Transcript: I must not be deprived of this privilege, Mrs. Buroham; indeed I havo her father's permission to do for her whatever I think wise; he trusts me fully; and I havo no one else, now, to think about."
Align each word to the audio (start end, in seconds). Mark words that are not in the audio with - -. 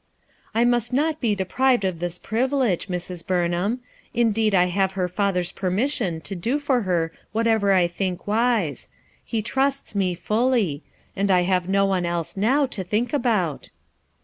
I 0.55 0.65
must 0.65 0.91
not 0.91 1.21
be 1.21 1.35
deprived 1.35 1.85
of 1.85 1.99
this 1.99 2.17
privilege, 2.17 2.87
Mrs. 2.87 3.23
Buroham; 3.23 3.81
indeed 4.15 4.55
I 4.55 4.67
havo 4.71 4.93
her 4.93 5.07
father's 5.07 5.51
permission 5.51 6.21
to 6.21 6.35
do 6.35 6.57
for 6.57 6.81
her 6.81 7.11
whatever 7.33 7.71
I 7.71 7.85
think 7.85 8.25
wise; 8.25 8.89
he 9.23 9.43
trusts 9.43 9.93
me 9.93 10.15
fully; 10.15 10.81
and 11.15 11.29
I 11.29 11.45
havo 11.45 11.67
no 11.67 11.85
one 11.85 12.07
else, 12.07 12.35
now, 12.35 12.65
to 12.65 12.83
think 12.83 13.13
about." 13.13 13.69